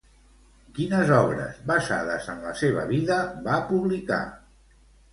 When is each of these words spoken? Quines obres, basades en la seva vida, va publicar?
Quines 0.77 1.11
obres, 1.17 1.59
basades 1.73 2.33
en 2.35 2.43
la 2.49 2.57
seva 2.65 2.89
vida, 2.95 3.23
va 3.53 3.63
publicar? 3.73 4.23